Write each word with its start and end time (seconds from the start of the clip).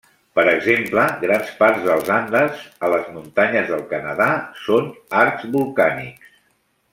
Per 0.37 0.43
exemple, 0.51 1.01
grans 1.23 1.51
parts 1.59 1.83
dels 1.89 2.09
Andes 2.15 2.63
a 2.87 2.91
les 2.93 3.11
muntanyes 3.19 3.69
del 3.75 3.85
Canadà 3.95 4.31
són 4.67 4.89
arcs 5.25 5.47
vulcànics. 5.59 6.35